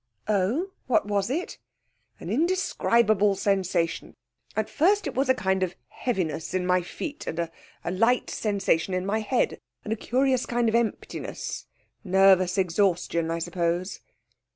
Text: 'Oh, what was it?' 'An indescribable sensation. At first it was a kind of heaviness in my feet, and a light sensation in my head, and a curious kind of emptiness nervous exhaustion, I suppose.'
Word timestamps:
'Oh, 0.27 0.71
what 0.87 1.05
was 1.07 1.29
it?' 1.29 1.59
'An 2.19 2.27
indescribable 2.31 3.35
sensation. 3.35 4.15
At 4.55 4.67
first 4.67 5.05
it 5.05 5.13
was 5.13 5.29
a 5.29 5.35
kind 5.35 5.61
of 5.61 5.75
heaviness 5.89 6.55
in 6.55 6.65
my 6.65 6.81
feet, 6.81 7.27
and 7.27 7.37
a 7.37 7.51
light 7.91 8.31
sensation 8.31 8.95
in 8.95 9.05
my 9.05 9.19
head, 9.19 9.59
and 9.83 9.93
a 9.93 9.95
curious 9.95 10.47
kind 10.47 10.67
of 10.67 10.73
emptiness 10.73 11.67
nervous 12.03 12.57
exhaustion, 12.57 13.29
I 13.29 13.37
suppose.' 13.37 13.99